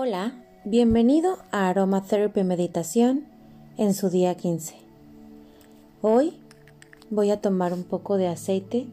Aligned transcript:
Hola, 0.00 0.32
bienvenido 0.64 1.38
a 1.50 1.68
Aromatherapy 1.68 2.44
Meditación 2.44 3.26
en 3.78 3.94
su 3.94 4.10
día 4.10 4.36
15. 4.36 4.76
Hoy 6.02 6.40
voy 7.10 7.32
a 7.32 7.40
tomar 7.40 7.72
un 7.72 7.82
poco 7.82 8.16
de 8.16 8.28
aceite 8.28 8.86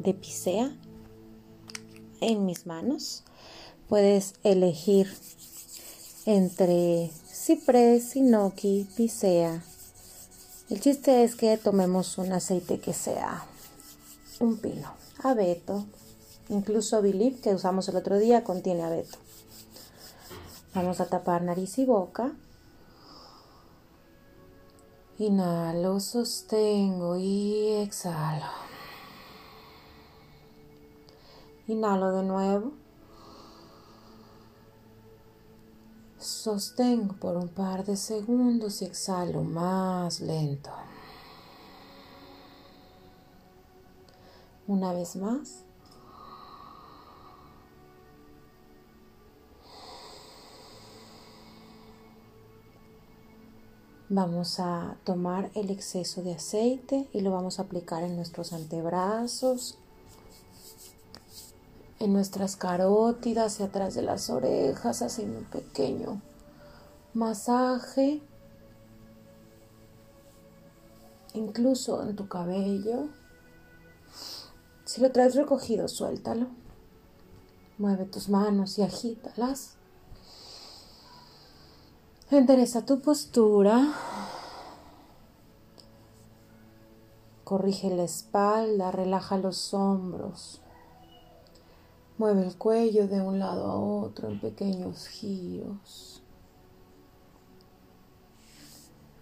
de 0.00 0.12
pisea 0.12 0.76
en 2.20 2.46
mis 2.46 2.66
manos. 2.66 3.22
Puedes 3.88 4.34
elegir 4.42 5.06
entre 6.26 7.12
ciprés, 7.26 8.16
inoki, 8.16 8.88
pisea. 8.96 9.62
El 10.68 10.80
chiste 10.80 11.22
es 11.22 11.36
que 11.36 11.56
tomemos 11.58 12.18
un 12.18 12.32
aceite 12.32 12.80
que 12.80 12.92
sea 12.92 13.44
un 14.40 14.56
pino, 14.56 14.94
abeto, 15.22 15.84
incluso 16.48 17.02
Believe 17.02 17.38
que 17.38 17.54
usamos 17.54 17.88
el 17.88 17.94
otro 17.94 18.18
día 18.18 18.42
contiene 18.42 18.82
abeto. 18.82 19.23
Vamos 20.74 21.00
a 21.00 21.06
tapar 21.06 21.42
nariz 21.42 21.78
y 21.78 21.84
boca. 21.84 22.32
Inhalo, 25.18 26.00
sostengo 26.00 27.16
y 27.16 27.74
exhalo. 27.74 28.46
Inhalo 31.68 32.10
de 32.16 32.22
nuevo. 32.24 32.72
Sostengo 36.18 37.14
por 37.20 37.36
un 37.36 37.48
par 37.50 37.84
de 37.84 37.96
segundos 37.96 38.82
y 38.82 38.86
exhalo 38.86 39.44
más 39.44 40.20
lento. 40.20 40.72
Una 44.66 44.92
vez 44.92 45.14
más. 45.14 45.64
Vamos 54.16 54.60
a 54.60 54.96
tomar 55.02 55.50
el 55.56 55.70
exceso 55.70 56.22
de 56.22 56.34
aceite 56.34 57.08
y 57.12 57.22
lo 57.22 57.32
vamos 57.32 57.58
a 57.58 57.62
aplicar 57.62 58.04
en 58.04 58.14
nuestros 58.14 58.52
antebrazos, 58.52 59.76
en 61.98 62.12
nuestras 62.12 62.54
carótidas 62.54 63.58
y 63.58 63.64
atrás 63.64 63.96
de 63.96 64.02
las 64.02 64.30
orejas, 64.30 65.02
haciendo 65.02 65.40
un 65.40 65.46
pequeño 65.46 66.22
masaje, 67.12 68.22
incluso 71.32 72.00
en 72.04 72.14
tu 72.14 72.28
cabello. 72.28 73.08
Si 74.84 75.00
lo 75.00 75.10
traes 75.10 75.34
recogido, 75.34 75.88
suéltalo. 75.88 76.46
Mueve 77.78 78.04
tus 78.04 78.28
manos 78.28 78.78
y 78.78 78.82
agítalas. 78.82 79.74
Endereza 82.36 82.84
tu 82.84 83.00
postura. 83.00 83.94
Corrige 87.44 87.90
la 87.90 88.02
espalda, 88.02 88.90
relaja 88.90 89.38
los 89.38 89.72
hombros. 89.72 90.60
Mueve 92.18 92.42
el 92.42 92.56
cuello 92.56 93.06
de 93.06 93.20
un 93.20 93.38
lado 93.38 93.66
a 93.70 93.76
otro 93.76 94.28
en 94.28 94.40
pequeños 94.40 95.06
giros. 95.06 96.22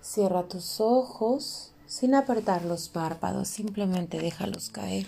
Cierra 0.00 0.44
tus 0.44 0.80
ojos 0.80 1.72
sin 1.86 2.14
apretar 2.14 2.64
los 2.64 2.88
párpados, 2.88 3.48
simplemente 3.48 4.20
déjalos 4.20 4.70
caer. 4.70 5.06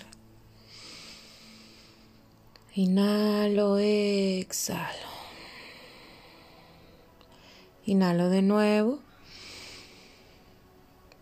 Inhalo, 2.75 3.79
exhalo. 3.79 5.14
Inhalo 7.87 8.31
de 8.31 8.41
nuevo. 8.41 9.01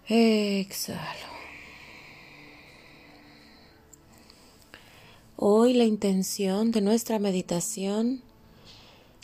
Exhalo. 0.07 1.33
Hoy 5.37 5.75
la 5.75 5.85
intención 5.85 6.71
de 6.71 6.81
nuestra 6.81 7.19
meditación 7.19 8.23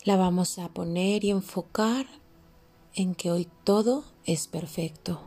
la 0.04 0.16
vamos 0.16 0.58
a 0.58 0.68
poner 0.68 1.22
y 1.22 1.30
enfocar 1.30 2.06
en 2.94 3.14
que 3.14 3.30
hoy 3.30 3.48
todo 3.62 4.04
es 4.24 4.48
perfecto. 4.48 5.20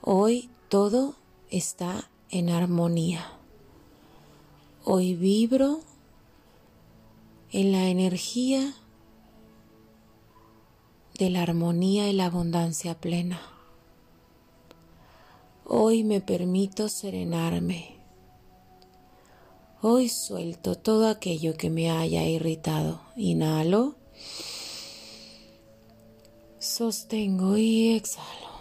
Hoy 0.00 0.48
todo 0.70 1.16
está 1.50 2.08
en 2.30 2.48
armonía. 2.48 3.30
Hoy 4.84 5.14
vibro 5.14 5.80
en 7.52 7.72
la 7.72 7.88
energía 7.88 8.74
la 11.30 11.42
armonía 11.42 12.08
y 12.08 12.12
la 12.12 12.26
abundancia 12.26 12.94
plena. 12.94 13.40
Hoy 15.64 16.04
me 16.04 16.20
permito 16.20 16.88
serenarme. 16.88 17.96
Hoy 19.80 20.08
suelto 20.08 20.76
todo 20.76 21.08
aquello 21.08 21.56
que 21.56 21.70
me 21.70 21.90
haya 21.90 22.24
irritado. 22.26 23.00
Inhalo. 23.16 23.96
Sostengo 26.58 27.56
y 27.56 27.94
exhalo. 27.94 28.54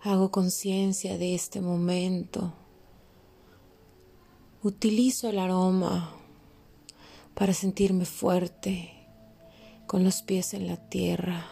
Hago 0.00 0.30
conciencia 0.30 1.16
de 1.16 1.34
este 1.34 1.60
momento. 1.60 2.52
Utilizo 4.62 5.30
el 5.30 5.38
aroma 5.38 6.23
para 7.34 7.52
sentirme 7.52 8.04
fuerte, 8.04 8.90
con 9.86 10.04
los 10.04 10.22
pies 10.22 10.54
en 10.54 10.66
la 10.66 10.76
tierra, 10.76 11.44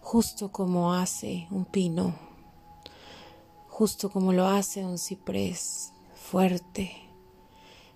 justo 0.00 0.52
como 0.52 0.94
hace 0.94 1.48
un 1.50 1.64
pino, 1.64 2.14
justo 3.68 4.10
como 4.10 4.32
lo 4.32 4.46
hace 4.46 4.84
un 4.84 4.98
ciprés, 4.98 5.92
fuerte, 6.14 6.92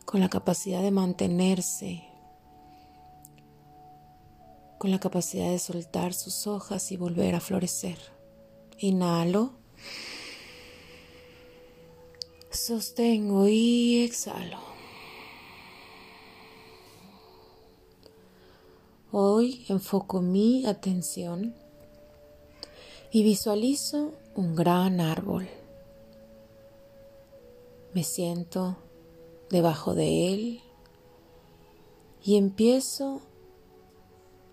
con 0.05 0.21
la 0.21 0.29
capacidad 0.29 0.83
de 0.83 0.91
mantenerse, 0.91 2.05
con 4.79 4.91
la 4.91 4.99
capacidad 4.99 5.51
de 5.51 5.59
soltar 5.59 6.13
sus 6.15 6.47
hojas 6.47 6.91
y 6.91 6.97
volver 6.97 7.35
a 7.35 7.41
florecer. 7.41 7.99
Inhalo. 8.79 9.53
Sostengo 12.51 13.47
y 13.47 14.03
exhalo. 14.03 14.72
Hoy 19.15 19.67
enfoco 19.69 20.23
mi 20.23 20.65
atención 20.65 21.55
y 23.11 23.23
visualizo 23.23 24.15
un 24.35 24.57
gran 24.57 25.03
árbol. 25.03 25.51
Me 27.93 28.05
siento 28.05 28.79
debajo 29.51 29.95
de 29.95 30.33
él 30.33 30.61
y 32.25 32.39
empiezo 32.39 33.21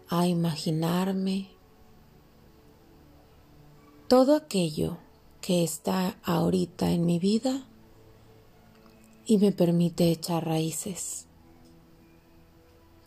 a 0.10 0.28
imaginarme 0.28 1.48
todo 4.10 4.36
aquello 4.36 4.98
que 5.40 5.64
está 5.64 6.18
ahorita 6.22 6.92
en 6.92 7.06
mi 7.06 7.18
vida 7.18 7.66
y 9.26 9.38
me 9.38 9.54
permite 9.54 10.12
echar 10.12 10.46
raíces. 10.46 11.28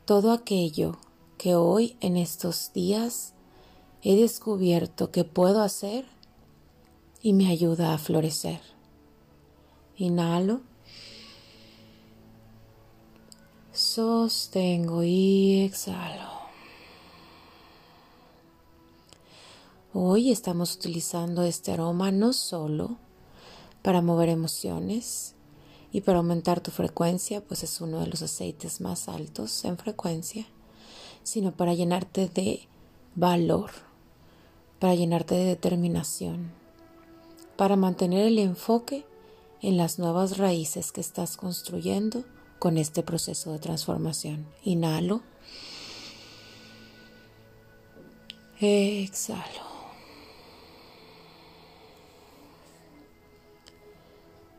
Todo 0.06 0.32
aquello 0.32 0.96
que 1.42 1.56
hoy 1.56 1.96
en 2.00 2.16
estos 2.16 2.72
días 2.72 3.32
he 4.00 4.14
descubierto 4.14 5.10
que 5.10 5.24
puedo 5.24 5.60
hacer 5.60 6.04
y 7.20 7.32
me 7.32 7.48
ayuda 7.48 7.92
a 7.92 7.98
florecer. 7.98 8.60
Inhalo. 9.96 10.60
Sostengo 13.72 15.02
y 15.02 15.62
exhalo. 15.62 16.30
Hoy 19.92 20.30
estamos 20.30 20.76
utilizando 20.76 21.42
este 21.42 21.72
aroma 21.72 22.12
no 22.12 22.32
solo 22.32 22.98
para 23.82 24.00
mover 24.00 24.28
emociones 24.28 25.34
y 25.90 26.02
para 26.02 26.18
aumentar 26.18 26.60
tu 26.60 26.70
frecuencia, 26.70 27.40
pues 27.40 27.64
es 27.64 27.80
uno 27.80 27.98
de 27.98 28.06
los 28.06 28.22
aceites 28.22 28.80
más 28.80 29.08
altos 29.08 29.64
en 29.64 29.76
frecuencia, 29.76 30.46
sino 31.22 31.52
para 31.52 31.74
llenarte 31.74 32.28
de 32.28 32.68
valor, 33.14 33.70
para 34.78 34.94
llenarte 34.94 35.34
de 35.34 35.44
determinación, 35.44 36.52
para 37.56 37.76
mantener 37.76 38.26
el 38.26 38.38
enfoque 38.38 39.04
en 39.60 39.76
las 39.76 39.98
nuevas 39.98 40.38
raíces 40.38 40.92
que 40.92 41.00
estás 41.00 41.36
construyendo 41.36 42.24
con 42.58 42.78
este 42.78 43.02
proceso 43.02 43.52
de 43.52 43.58
transformación. 43.58 44.46
Inhalo. 44.64 45.22
Exhalo. 48.60 49.72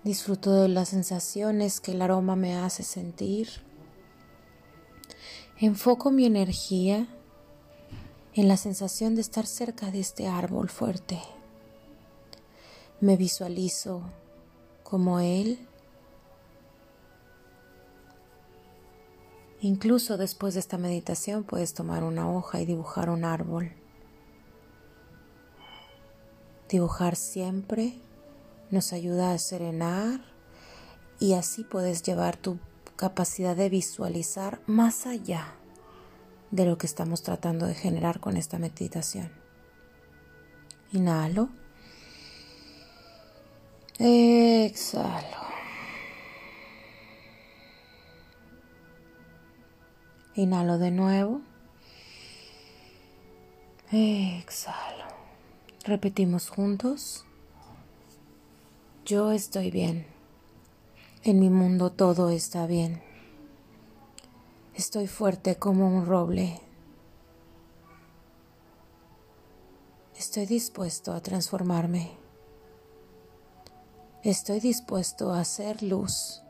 Disfruto 0.04 0.54
de 0.54 0.68
las 0.68 0.89
sensaciones 0.89 1.80
que 1.80 1.94
el 1.94 2.01
aroma 2.01 2.36
me 2.36 2.56
hace 2.56 2.83
sentir 2.83 3.48
Enfoco 5.60 6.10
mi 6.10 6.26
energía 6.26 7.08
en 8.34 8.48
la 8.48 8.58
sensación 8.58 9.14
de 9.14 9.22
estar 9.22 9.46
cerca 9.46 9.92
de 9.92 10.00
este 10.00 10.28
árbol 10.28 10.70
fuerte. 10.70 11.22
Me 13.00 13.18
visualizo 13.18 14.02
como 14.82 15.20
él. 15.20 15.68
Incluso 19.62 20.18
después 20.18 20.56
de 20.56 20.60
esta 20.60 20.80
meditación 20.80 21.44
puedes 21.44 21.76
tomar 21.76 22.04
una 22.04 22.30
hoja 22.30 22.60
y 22.60 22.66
dibujar 22.66 23.12
un 23.12 23.24
árbol. 23.24 23.74
Dibujar 26.68 27.16
siempre 27.16 28.02
nos 28.72 28.92
ayuda 28.92 29.34
a 29.34 29.38
serenar 29.38 30.20
y 31.20 31.34
así 31.34 31.64
puedes 31.64 32.02
llevar 32.02 32.38
capacidad 32.95 33.56
de 33.56 33.69
visualizar 33.69 34.62
más 34.68 35.06
allá 35.06 35.56
de 36.51 36.66
lo 36.66 36.78
que 36.78 36.86
estamos 36.86 37.24
tratando 37.24 37.66
de 37.66 37.74
generar 37.74 38.19
con 38.19 38.38
esta 38.38 38.60
meditación. 38.60 39.31
Inhalo. 40.92 41.50
Exhalo. 43.98 45.44
Inhalo 50.36 50.78
de 50.78 50.92
nuevo. 50.92 51.42
Exhalo. 53.92 55.06
Repetimos 55.84 56.50
juntos. 56.50 57.25
Yo 59.06 59.31
estoy 59.31 59.69
bien. 59.69 60.12
En 61.25 61.40
mi 61.40 61.50
mundo 61.50 61.90
todo 61.90 62.31
está 62.31 62.68
bien. 62.68 63.02
Estoy 64.75 65.08
fuerte 65.08 65.56
como 65.56 65.88
un 65.88 66.06
roble. 66.06 66.60
Estoy 70.18 70.46
dispuesto 70.46 71.14
a 71.14 71.22
transformarme. 71.22 72.12
Estoy 74.22 74.60
dispuesto 74.60 75.31
a 75.31 75.40
hacer 75.40 75.81
luz. 75.81 76.42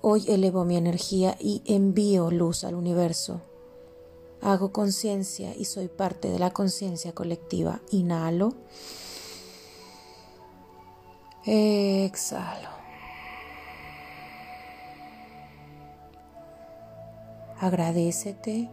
Hoy 0.00 0.24
elevo 0.28 0.64
mi 0.64 0.76
energía 0.76 1.36
y 1.40 1.62
envío 1.66 2.30
luz 2.30 2.62
al 2.62 2.76
universo. 2.76 3.40
Hago 4.40 4.70
conciencia 4.70 5.52
y 5.56 5.64
soy 5.64 5.88
parte 5.88 6.30
de 6.30 6.38
la 6.38 6.52
conciencia 6.52 7.12
colectiva. 7.12 7.80
Inhalo. 7.90 8.54
Exhalo. 11.46 12.68
Agradecete 17.58 18.68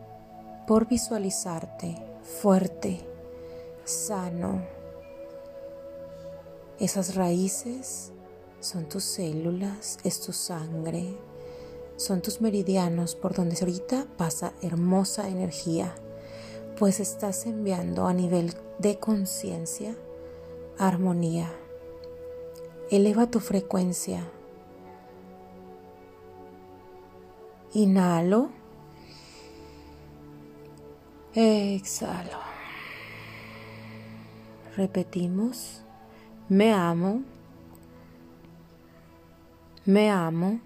por 0.68 0.86
visualizarte 0.86 1.96
fuerte, 2.24 3.08
sano. 3.86 4.66
Esas 6.78 7.16
raíces 7.16 8.12
son 8.60 8.90
tus 8.90 9.06
células, 9.06 9.98
es 10.04 10.19
tu 10.19 10.34
sangre, 10.34 11.18
son 11.96 12.22
tus 12.22 12.42
meridianos 12.42 13.16
por 13.16 13.34
donde 13.34 13.56
ahorita 13.62 14.08
pasa 14.18 14.52
hermosa 14.62 15.30
energía, 15.30 15.96
pues 16.78 17.00
estás 17.00 17.46
enviando 17.46 18.08
a 18.08 18.14
nivel 18.14 18.54
de 18.78 19.00
conciencia 19.00 19.96
armonía 20.78 21.50
Eleva 22.89 23.28
tu 23.28 23.42
frecuencia. 23.42 24.24
Inhalo. 27.74 28.50
Exhalo. 31.34 32.39
Repetimos. 34.78 35.84
Me 36.48 36.72
amo. 36.72 37.24
Me 39.83 40.10
amo. 40.10 40.62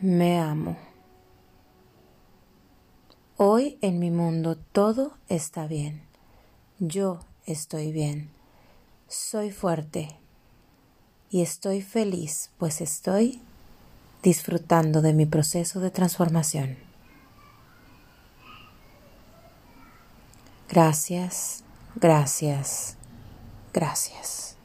Me 0.00 0.38
amo. 0.38 0.76
Hoy 3.38 3.78
en 3.80 3.98
mi 3.98 4.10
mundo 4.10 4.56
todo 4.56 5.12
está 5.28 5.66
bien. 5.66 6.02
Yo 6.80 7.20
estoy 7.46 7.92
bien. 7.92 8.37
Soy 9.08 9.50
fuerte 9.52 10.14
y 11.30 11.40
estoy 11.40 11.80
feliz, 11.80 12.50
pues 12.58 12.82
estoy 12.82 13.40
disfrutando 14.22 15.00
de 15.00 15.14
mi 15.14 15.24
proceso 15.24 15.80
de 15.80 15.90
transformación. 15.90 16.76
Gracias, 20.68 21.64
gracias, 21.96 22.98
gracias. 23.72 24.57